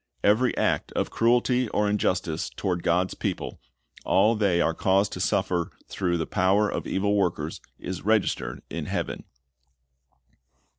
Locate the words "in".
8.67-8.87